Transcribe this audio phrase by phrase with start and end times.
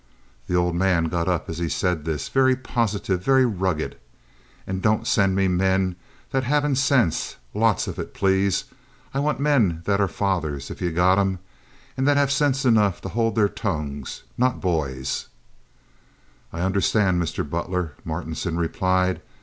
[0.47, 3.99] The old man got up as he said this, very positive, very rugged.
[4.65, 5.95] "And don't send me men
[6.31, 8.63] that haven't sinse—lots of it, plase.
[9.13, 13.09] I want men that are fathers, if you've got 'em—and that have sinse enough to
[13.09, 15.27] hold their tongues—not b'ys."
[16.51, 17.47] "I understand, Mr.
[17.47, 19.21] Butler," Martinson replied.